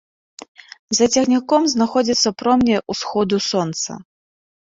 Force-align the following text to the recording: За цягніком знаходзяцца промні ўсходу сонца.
За 0.99 1.05
цягніком 1.17 1.67
знаходзяцца 1.73 2.29
промні 2.41 2.75
ўсходу 2.95 3.35
сонца. 3.51 3.91